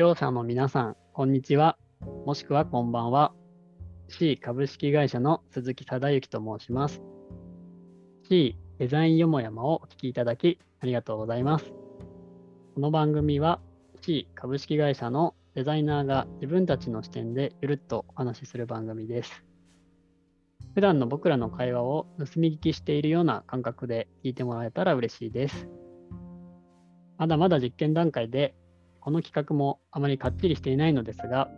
[0.00, 1.76] 聴者の皆さん、こんにちは、
[2.24, 3.34] もしくはこんばんは。
[4.08, 7.02] C 株式会社の鈴木忠之と申します。
[8.26, 11.66] C デザインよもやまをお聞きいただきありがとうございます。
[12.74, 13.60] この番組は
[14.00, 19.44] C 株式会社のデザイナーが自分たちの視点でゆるっとお話しする番組です。
[20.74, 25.68] 普段の僕らの会話を盗み聞きしているような感覚で聞いてもらえたら嬉しいです。
[27.18, 28.54] まだまだ実験段階で、
[29.10, 31.50] この企画もあまりかっちりしていないのですが、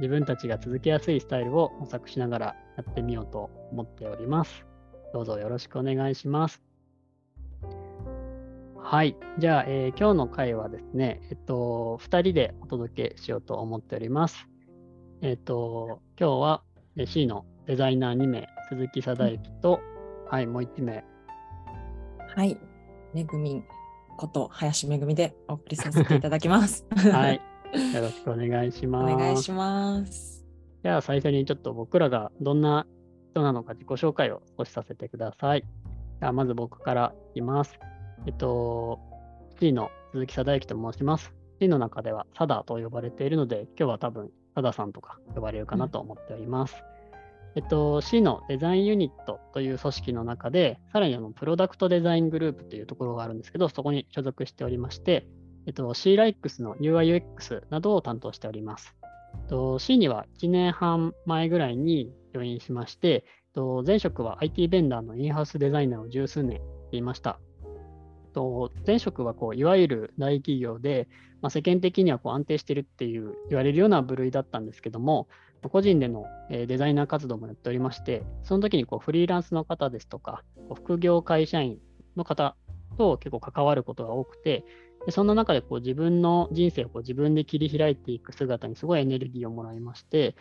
[0.00, 2.46] 自分たちが続けやすいスタイルを模索しながら
[2.78, 4.64] やってみようと思っております。
[5.12, 6.62] どうぞよろしくお願いします。
[8.78, 9.18] はい。
[9.36, 14.48] じゃあ、えー、今日の回はですね、えっと、2人でお届けしようと思っております。
[15.20, 16.62] えっと、今日は
[17.04, 19.80] C のデザイナー2名、鈴木貞之と、
[20.30, 21.04] はい、もう1名。
[22.34, 22.56] はい、
[23.12, 23.64] めぐみん
[24.16, 26.86] こと林めぐみでお送りさせていただきます。
[26.96, 27.40] はい、
[27.94, 29.14] よろしくお願いします。
[29.14, 30.44] お願いします。
[30.82, 32.86] では最初にちょっと僕らがどんな
[33.32, 35.64] 人なのか自己紹介を少しさせてください。
[36.20, 37.78] ではまず僕からいきます。
[38.26, 39.00] えっと、
[39.58, 41.34] C の鈴木貞之と申します。
[41.60, 46.76] C の中ではサダと呼ばれているので、今日は多分サダさんとか呼ばれるかなと思っております。
[46.88, 46.93] うん
[47.56, 55.28] えっと、市のデザインユニットという組織の中で、さらにあのプロダクトデザイングループというところがあるんですけど、そこに所属しておりまして、
[55.66, 58.94] えっと、C ライクスの UIUX などを担当しております。
[59.34, 63.22] えっと C には1年半前ぐらいにジョインしまして、えっ
[63.54, 67.38] と前職は IT ベンダーのインハウスデザイナーを十数年していました。
[68.34, 71.08] と前職はこういわゆる大企業で、
[71.40, 75.28] まあ、世間的にはこう安定してるっていう言われるような部類だったんですけども、
[75.70, 80.42] 個人でのデザイナー活動もやっておりまして、その時にこうフリーランスの方ですとか、
[80.74, 81.78] 副業会社員
[82.16, 82.56] の方
[82.98, 84.64] と結構関わることが多くて、
[85.06, 90.36] でそんな中でこう自分の人生をこう自分で切り開いていく姿にすごいエネルギーをもらいまして、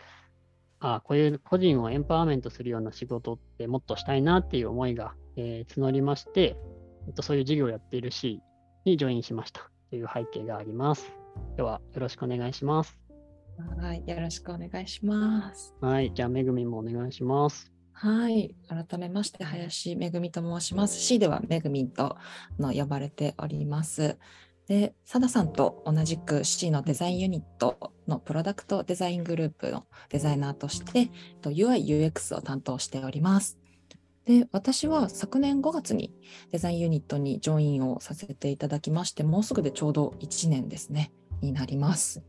[0.79, 6.57] あこういう個人をエンパワーメントするような仕事ってもっとしたいなっていう思いが、えー、募りまして、
[7.07, 8.41] えっと、そういう事業をやっている C
[8.85, 11.11] にジョインしましたという背景があります。
[11.55, 12.97] ではよろしくお願いします。
[13.79, 15.75] はい、よろしくお願いします。
[15.79, 17.71] はい、じゃあ、めぐみもお願いします。
[17.91, 20.99] はい、改めまして、林めぐみと申します。
[20.99, 22.17] C ではめぐみと
[22.59, 24.17] の呼ばれております。
[24.67, 31.11] で、さださんと同じく C のデザインユニットのプロダクトデザイングループのデザイナーとして、
[31.43, 33.59] UI、UX を担当しております。
[34.25, 36.13] で、私は昨年5月に
[36.51, 41.11] デザインユニットにジョインをさせていただきまして、もうすぐでちょうど1年ですね、
[41.41, 42.23] になります。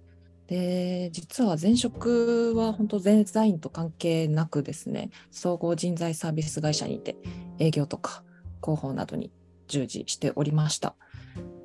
[0.46, 7.16] で実は前職は本当デザインと関係なくですね総合人材サービス会社にて
[7.58, 8.22] 営業とか
[8.62, 9.32] 広報などに
[9.68, 10.94] 従事しておりました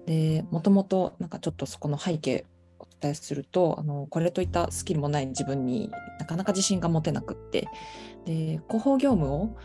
[0.05, 2.45] でもともとなんかちょっとそこの背景
[2.79, 7.67] お伝えするとあのこれといったスキルもない自分になかなか自信が持てなくって
[8.25, 9.57] で広報業務を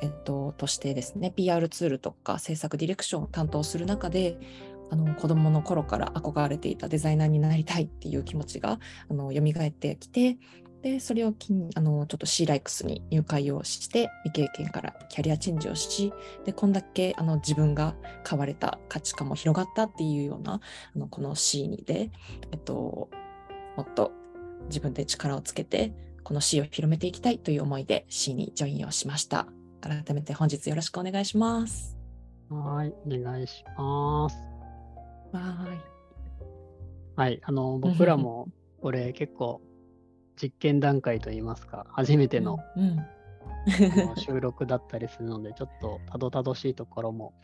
[0.00, 4.38] えっと、としてですね PR ツールとか制作ディレクションを担当する中で
[4.90, 10.38] あの子供の頃から憧れていたデザイナーになりたいっていう気持ちがあの蘇ってきて
[10.82, 16.12] でそれを機にあのちょっと C ライクスに入会をして未経験からキャリアチェンジをし
[16.44, 17.94] でこんだけあの自分が
[18.28, 22.10] 変われた価値観も広がったっていうようなあのこの C にで、
[22.50, 23.10] えっと、
[23.76, 24.12] もっと
[24.68, 25.92] 自分で力をつけて
[26.24, 29.46] この C を広めていきたいという思いで C にジョインをしました。
[29.80, 31.96] 改めて本日よろしくお願いします。
[32.50, 34.36] はい、お願いします。
[35.32, 37.20] はい。
[37.20, 38.48] はい、あの、僕らも、
[38.80, 39.60] これ結構、
[40.40, 42.98] 実験段階といいますか、初めての、うん、
[44.16, 47.34] 収録だったりするので、ちょっとたどたどしいところも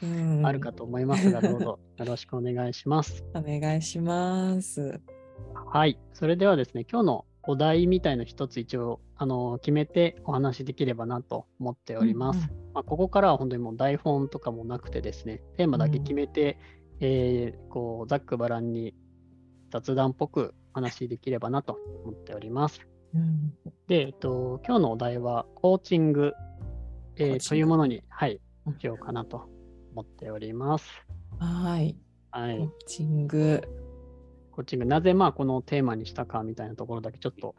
[0.42, 3.24] あるかと思いますが、 どうぞよろしくお願いします。
[3.34, 5.00] お願いします。
[5.52, 12.36] はい、それではですね、今日のお題みたいの一つ一応あの決めてお話しできればなと思っております。
[12.36, 16.58] うんうん、まあ、ここからは本当にもう台本とかもなくてですね、テーマだけ決めて、
[17.00, 18.94] えー、こうざっくばらんに
[19.70, 22.80] 雑談っぽく話できればなと思っております。
[23.14, 23.54] うん、
[23.86, 26.34] で、えっと、今日のお題はコーチング、
[27.16, 28.40] えー、というものに、はい、
[28.78, 29.48] しようかなと
[29.92, 30.86] 思っております。
[31.38, 31.96] はい。
[32.30, 33.85] はい、コーチング。
[34.56, 37.54] コーチング、なぜまあこのテーマにしたかみたいなところだけちょっと、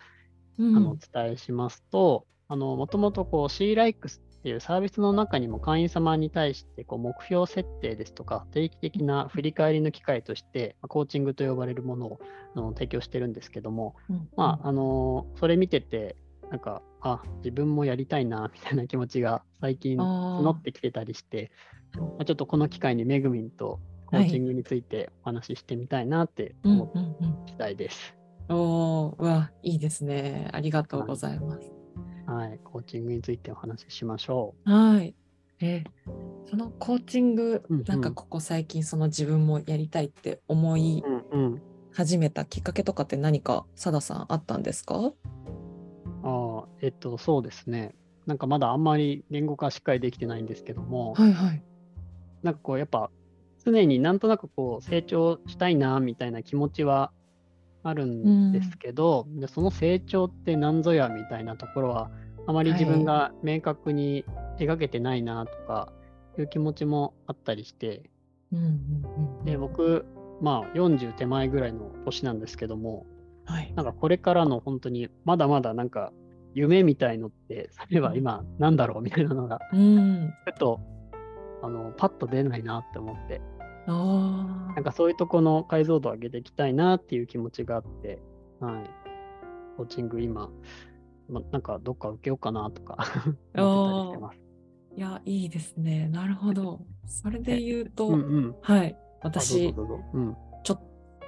[0.57, 12.19] うん、あのお伝えしますと、もともとこう C ライクスっていうサービスの中にも会員様に対してこう目標設定ですとか定期的な振り返りの機会としてコーチングと呼ばれるものを
[12.55, 16.15] あの提供してるんですけども、うん、まああのそれ見てて
[16.50, 21.51] なんかあ自分もやりたいなみたいな気持ちが最近募ってきてたりして
[21.95, 28.15] まあ、ちょっとこの機会にめぐみんとコーチングについてお話ししてみたいなって思ったたいです。
[28.50, 30.50] おーうわ、いいですね。
[30.54, 31.71] ありがとうございます。
[32.25, 32.59] はい。
[32.63, 35.15] コーチングについてお話ししましょはい。
[35.59, 35.83] え
[36.45, 41.03] そのコーチング、うんうんなんかここ最近その自分もやりたいって思い。
[41.92, 45.13] 始めたきっかけとかって何かさださんあったんですか？
[46.24, 47.95] ああ、えっと、そうですね。
[48.27, 51.63] なんかまだあんまり言語化しっかりできてないんですけども、はいはい。
[52.44, 53.10] なんかこう、やっぱ
[53.67, 57.11] 常になんとなくこう成長したいなみたいな気持ちは
[57.83, 62.09] あるんですけど、でその成長って何ぞやみたいなところは、
[62.47, 64.25] あまり自分が明確に
[64.57, 65.91] 描けてないなとか
[66.37, 68.09] いう気持ちもあったりして、
[68.53, 69.45] うんうんうん。
[69.45, 70.05] で、僕、
[70.41, 73.05] まあ40手前ぐらいの年なんですけども、
[73.45, 73.73] はい。
[73.75, 76.11] なんかこれからの本当にまだまだなんか
[76.53, 80.33] 夢みたいのって、例えば今なんだろうみたいなのが、うん。
[80.45, 80.79] ちょっと
[81.63, 83.56] あのパッと出ないなって思って、あ
[83.94, 88.19] なんかそういうとこの解像度を上げていきたいなっていう気持ちがあって、
[88.60, 88.89] はい。
[89.78, 90.50] コーチング今、
[91.30, 93.13] ま、なんかどっか受けようかなとか思って
[93.56, 94.39] たりしてます。
[94.42, 94.98] あ。
[94.98, 96.10] いや、いいですね。
[96.10, 96.81] なるほど。
[97.06, 98.18] それで言うと、うんう
[98.50, 98.56] ん。
[98.62, 98.98] はい。
[99.22, 100.36] 私、どうん。
[100.63, 100.81] ちょっ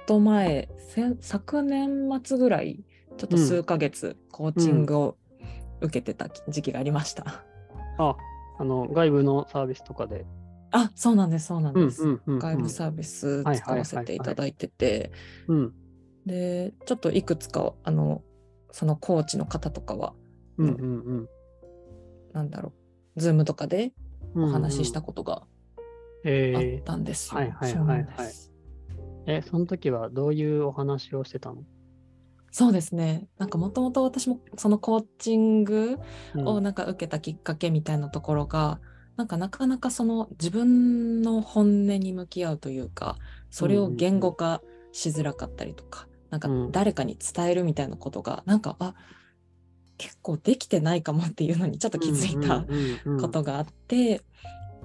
[0.06, 2.84] と前、せ昨年末ぐらい、
[3.16, 5.16] ちょっと数ヶ月コーチングを
[5.80, 7.44] 受けてた時期がありました。
[7.98, 8.16] あ、
[8.58, 10.26] あの、外部のサービスとかで。
[10.72, 12.02] あ、そうなんです、そうなんうんです。
[12.02, 12.38] うんうんうん。
[12.38, 15.10] 外部サービスはい使わせていただいてて、
[15.48, 15.74] うん。
[16.26, 18.22] で、ちょっといくつか、あの、
[18.70, 20.14] そのコーチの方とかは、
[20.58, 21.28] うんうん
[22.32, 22.72] なんだろ
[23.16, 23.92] う、ズームとかで
[24.34, 24.44] うん。
[24.44, 24.92] お話ししうんうん。
[24.94, 25.46] たことがあっ
[26.24, 27.40] えたんですよ。
[27.40, 31.64] はいはいそうなんはいはいですー、え、その時はどういうお話をしてたの？
[32.52, 33.28] そうですね。
[33.38, 35.98] なんかもともと私もそのコーチング
[36.34, 38.80] うんをなんか受けたきっかけみたいなところが、
[39.16, 43.16] なんかなかなかその自分の本音に向き合うというか、
[43.50, 44.62] それを言語化
[44.92, 46.72] しづらかったりとか、なんかうん。
[46.72, 48.94] 誰かに伝えるみたいなことが、なんか、あ、
[49.98, 52.64] 結構できてないかもっていうのにちょっと気づいた
[53.20, 54.22] ことがあって、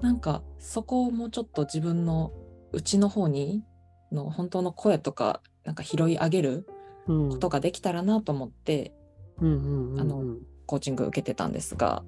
[0.02, 2.32] なんかそこをもうちょっと自分の
[2.72, 3.64] 内の方に
[4.12, 6.66] の本当の声とかなんか拾い上げる
[7.06, 8.92] こことができたらなと思って
[9.40, 12.02] うんうんうんあのうんコーチング受けてたんですが、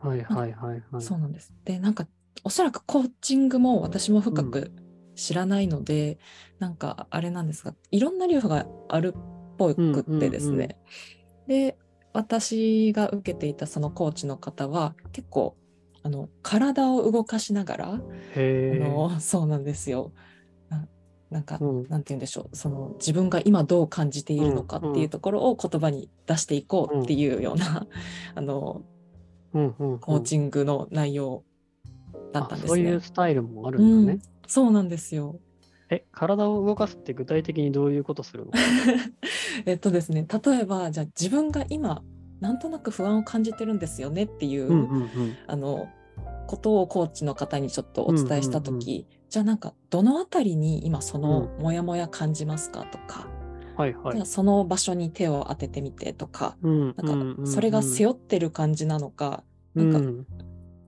[0.00, 1.02] はいはいはいはい。
[1.02, 1.52] そうなんです。
[1.64, 2.06] でなんか
[2.44, 4.72] おそらくコーチングも私も深く
[5.16, 6.18] 知らないので、
[6.58, 9.20] なんかあれなんですがいろんな流派があるっ
[9.56, 10.76] ぽくってですね、うんうんうん
[11.48, 11.78] で
[12.12, 15.56] 私が受けていたそのコーチの方は結構
[16.02, 18.00] あの体を動かしながらあ。
[18.36, 20.12] のそうなんですよ。
[20.68, 20.88] な
[21.30, 27.86] なんか、うんなんて言うんでしょうその自分が今どう感じているのかっていうところを言葉に出していこうっていうような、
[28.34, 28.82] あの
[29.54, 31.44] うんうんうんコーチングの内容
[32.32, 32.72] だったんですね。
[32.72, 34.20] あそういうスタイルもあるんだね。
[34.46, 35.40] そうなんですよ。
[35.90, 38.52] え、体を動かすって具体的にどういうことするの？
[39.64, 42.02] えっとですね例えばじゃあ自分が今
[42.40, 45.08] なんとなく不安を感じてるんですよねっていう、うんうんうん。
[45.46, 45.88] あの
[46.46, 53.28] ことをコーチの方にちょっとお伝えした時、うんうんじゃあなんかどのあたりに今そのモヤモヤ感じますかとか、
[53.78, 54.26] はいはいじゃあ。
[54.26, 59.44] その場所に手を当ててみてとか、うんなんかそれが背負ってる感じなのか、
[59.74, 60.30] うんなんか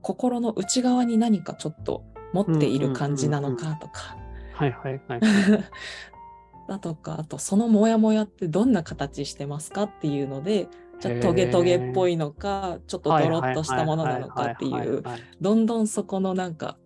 [0.01, 2.03] 心の内側に何かちょっと
[2.33, 4.17] 持っている感じなのかとか、
[4.53, 5.21] はいはいはい。
[6.67, 10.67] だとかあとそのモヤモヤってどんな形してますかっていうので
[10.99, 15.19] じゃあトゲトゲっぽいのかちょっとドロッとしたものなのかっていうはい。
[15.39, 16.77] どんどんそこのなんか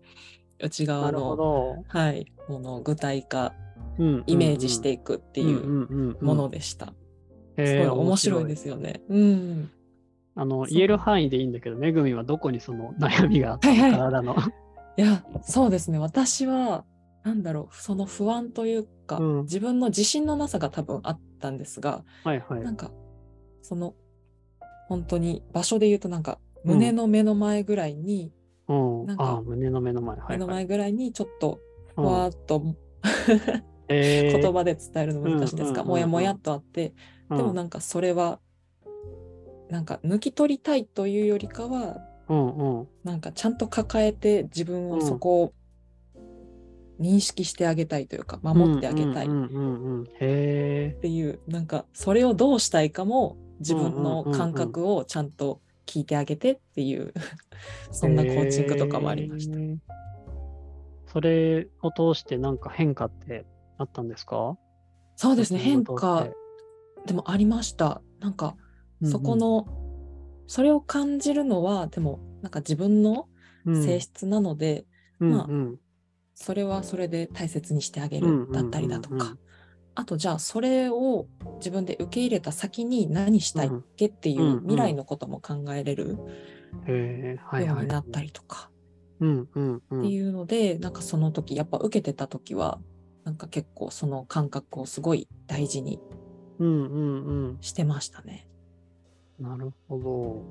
[0.58, 1.84] 内側の、ど。
[1.88, 3.65] はい、ものを具体化うん
[4.26, 6.92] イメージしていくっていううものでした。
[7.58, 9.00] すすごい面白いですよね。
[9.08, 9.70] うん、
[10.34, 13.74] あの言える範囲でいいんだけど、めぐみはどこにその悩みがあったの？
[13.74, 14.36] はいはい体の。
[14.98, 16.84] いやそうですね私は
[17.22, 22.60] なんだろうその不安というか、うん自分の自信のなさが多分あったんですがはいはい。
[22.62, 22.90] なんか
[23.62, 23.94] その
[24.88, 28.32] 本当に場所で言うとなんかうん胸の目の前ぐらいに、
[28.68, 30.16] うんなんかあ胸の目の前。
[30.16, 30.54] はい目のはい。
[30.56, 31.60] 前ぐらいにちょっと
[31.94, 32.62] ふうんわーっと、
[33.88, 34.40] えー。
[34.40, 36.94] 言葉で伝えるの難しいですが、うんうんうんうんもやもやっとあって、
[37.30, 38.40] でもなんかそれは
[39.68, 42.88] なんか抜き取りたいというよりかはうんうん。
[43.04, 45.52] なんかちゃんと抱えて自分をうんそこを
[47.00, 49.26] 認識してあげたいというか守ってあげたい。
[49.26, 49.28] っ。
[50.18, 57.12] ていうなんかそれをどうしたいかも自分の感覚をちゃんと聞いてあげてっていう
[57.92, 59.58] そんなコーチングとかもありました。
[61.06, 63.46] それを通してなんか変化って
[63.78, 64.56] あったんですか？
[65.16, 65.58] そうですね。
[65.58, 66.28] 変化
[67.06, 68.02] でもありました。
[68.20, 68.56] なんか
[69.00, 69.12] うんうん。
[69.12, 69.66] そこの、
[70.46, 73.28] それを感じるのはでもなんか自分の
[73.66, 74.86] 性質なので、
[75.20, 75.78] うんまあうん
[76.38, 79.38] それはそれで大切にしてあげうんうんうんうんるだったりだとか、
[79.94, 81.26] あとじゃあそれを
[81.60, 84.60] 自分で受け入れた先に何したいっけっていうんううん。
[84.60, 86.18] 未来のことも考えれるよ
[86.86, 87.66] うはい。
[87.66, 88.70] になったりとか。
[89.20, 90.00] うんうんうん。
[90.00, 92.78] っていうので、なんかその時やっぱ受けてた時は
[93.26, 96.00] なんか結構その感覚をすごい大事に
[96.60, 97.58] うんうんうん。
[97.60, 98.48] してましたね。
[99.38, 100.42] なるほど。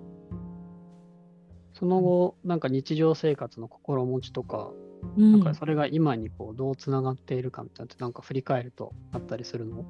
[1.74, 4.72] その後、なんか日常生活の心持ちとか、
[5.18, 9.86] うんなんかそれが今にこうどうつながっているかみたいなって、なんか振り返るとあったりするの？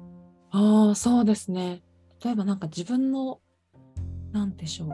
[0.52, 1.82] ああ、そうですね。
[2.24, 3.40] 例えばなんか自分の、
[4.32, 4.88] なんでしょう。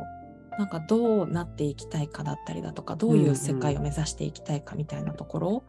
[0.59, 5.65] なんかどうなっていきたいかだったりだとか、どういう世界を目指していきたいかみたいなところ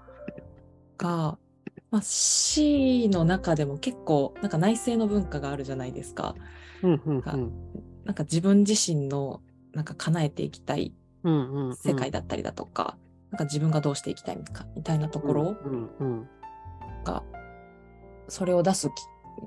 [0.98, 1.38] が、
[1.94, 6.34] まあ、C の中でも結構なんか内政の文化があるじゃないですか。
[6.82, 7.54] うんうんうん。
[8.04, 11.76] なんか自分自身のなんか叶えていきたいうんうんうん。
[11.76, 12.98] 世界だったりだとか、
[13.30, 16.30] なんか自分がどうしていきたいかみたいなところうんうん
[17.04, 17.22] が、
[18.28, 18.94] それを出すき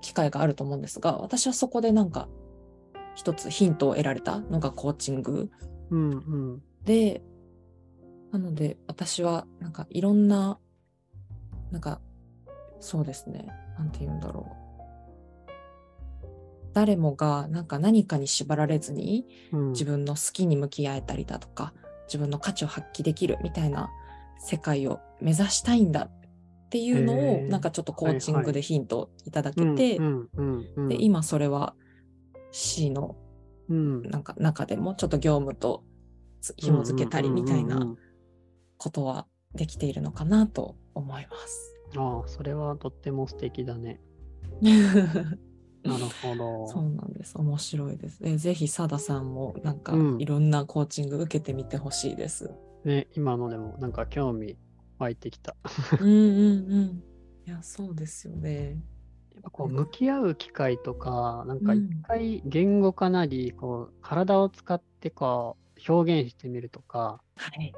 [0.00, 2.28] 機会があると思うんですが、私はそこでなんか
[3.16, 5.50] 一つヒントを得られたのがコーチング
[5.90, 7.24] うんうんで、
[8.30, 10.60] なので私はなんかいろんな、
[11.72, 12.00] なんか
[12.80, 14.66] そうですね、なんて言うんだろう。
[16.72, 19.72] 誰もがなんか何かに縛られずにうん。
[19.72, 21.72] 自分の好きに向き合えたりだとか、
[22.06, 23.90] 自分の価値を発揮できるみたいな
[24.38, 26.10] 世界を目指したいんだ
[26.66, 29.98] っていうのをなんかちょっとコーチングでヒントをいただけうんて。
[30.88, 31.74] で今それは
[32.52, 33.16] C の
[33.68, 35.82] うん、なんか中でもちょっと業務と
[36.40, 37.96] つ紐付けたりみたいな
[38.76, 41.75] ことはできているのかなと思います。
[41.96, 44.00] ああ、それはとっても素敵だね。
[44.60, 46.66] なるほど。
[46.72, 47.38] そうなんです。
[47.38, 48.20] 面白いです。
[48.22, 52.50] えぜひ、サダさんもなんかうんいろんなコーチング受けてみてほしいです。
[52.84, 54.58] ね、今のでもなんか興味
[54.98, 55.56] 湧いてきた。
[56.00, 57.04] うんうんうん。
[57.46, 58.80] いや、そうですよね。
[59.34, 65.56] やっぱこう向き合う機会とか、なんかうん一回言語化なり、こう体を使ってこ
[65.88, 67.72] う表現してみるとか、はい。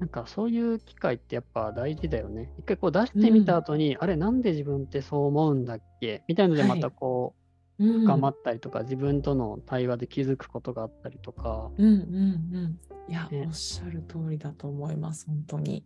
[0.00, 2.52] なんかそういう機会ってやっぱ大事だよね。
[2.58, 6.22] 一回こう出してみた後に、あれなんで自分ってそう思うんだっけ？
[6.28, 7.34] みたいのでまたこ
[7.78, 8.00] ううん。
[8.04, 12.78] 深まったりとか、自分との対話で気づくことがあったりとか、うんうんうん。
[13.08, 13.44] いや、ね。
[13.46, 15.84] おっしゃる通りだと思います、本当に。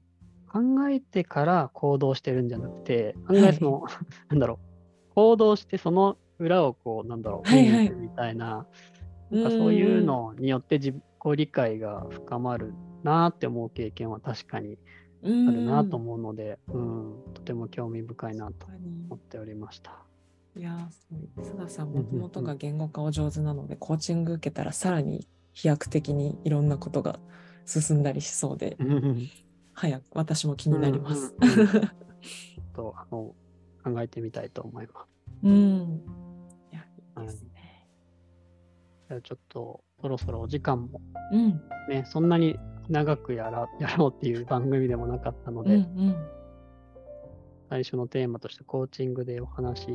[0.51, 3.85] 考えてから行動してるんじゃなくて、案外その、
[4.31, 4.59] なんだろ
[5.11, 7.85] う、行動してその裏をこう、なんだろう、はいはい。
[7.85, 8.67] 見に行くみたいな、
[9.31, 10.97] なんかそういうのによって自己
[11.37, 14.79] 理解が深まるなって思う経験は確かに
[15.25, 18.67] ああるなと思うので、うん、とても興味深いなと
[19.09, 20.03] 思っておりました。
[20.55, 20.89] いや、
[21.39, 27.19] 須田さん、うんうんもともとが言語化お上手なので、コーチング受けたらさらに飛躍的にいろんなことが
[27.65, 29.29] 進んだりしそうで、う ん
[29.75, 31.35] 早く私も気になります。
[31.41, 33.35] うんうんうんちょっとあの
[33.83, 35.09] 考えてみたいと思います。
[35.43, 36.01] うん。
[36.73, 36.87] いや、
[37.21, 37.89] いいですね。
[39.09, 41.01] じゃあちょっとそろそろお時間も
[41.33, 41.61] うん。
[41.89, 42.57] ね、そんなに
[42.89, 46.17] 長くやらやろうっていう番組でもなかったのうんで、うん。
[47.71, 49.87] 最初のテーマとしてコーチングでお話し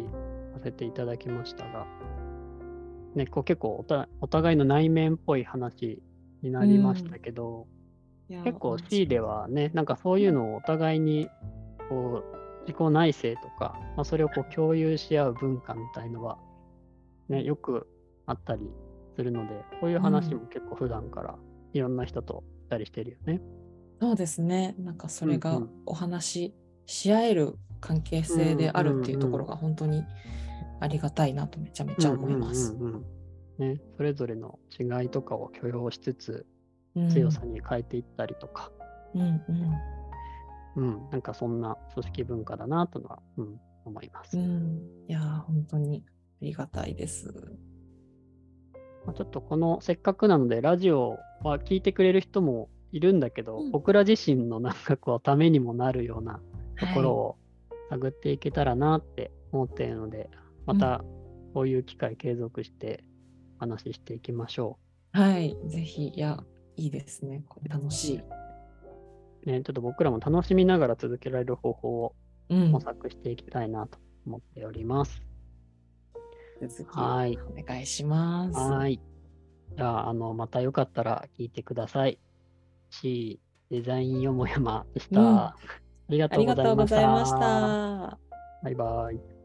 [0.54, 1.86] させていただきましたが、
[3.16, 6.02] ね、こう結構おたお互いの内面っぽい話
[6.42, 7.68] になりましたけど、
[8.30, 11.30] いや結構 C ではね、なんかそういうのをお互いに
[11.90, 16.38] こう自己内省とか、まあ、それをこう共有し合う文化みたいのは、
[17.30, 17.88] ね、よく
[18.26, 18.62] あったり
[19.16, 21.36] するので、こういう話も結構普段から
[21.74, 23.42] いろんな人としたりしてるよね。
[24.02, 24.76] そうですね。
[24.78, 26.56] なんかそれがお話し
[26.86, 30.04] し合える関係性であるっていうところが本当に
[30.80, 32.76] ありがたいなとめちゃめちゃ思います。
[33.58, 36.46] ね、それぞれの違いとかを許容しつつ、
[36.96, 38.72] うん強さに変えていったりとか、
[39.14, 39.44] うんうん
[40.78, 44.36] うん、なんかそんな組織文化だなとのは、うん、思います。
[44.36, 44.82] うん。
[45.08, 47.32] いやー、本当にありがたいです。
[49.08, 56.42] まあ、ちょっとこのせっかくなので、ラジオは聞いてくれる人もいるんだけど、うん僕ら自身のなんかこう、ためにもなるような
[56.78, 57.38] ところを
[57.90, 60.30] 探っていけたらなって思っているので、
[60.66, 61.04] また
[61.54, 63.06] こういう機会継続して
[63.58, 64.78] お話ししていきましょ
[65.14, 66.44] はい、ぜひ、いや、
[66.76, 67.44] いいですね。
[67.48, 68.18] これ楽しい。
[68.18, 69.50] う。
[69.50, 72.16] ね、ちょっと僕らも楽しみながら続けられる方法を
[72.50, 75.27] うん模索していきたいなと思っております。
[76.62, 78.58] 続きはいお願いします。
[78.60, 79.00] はい。
[79.76, 82.20] じゃあ、あの、またよかったら聞いてください。
[82.90, 85.20] C デザインよもやまでした。
[85.20, 85.56] うんあ
[86.10, 86.86] りがあとうご。
[86.86, 88.18] ざいました。
[88.64, 89.37] バイバイ。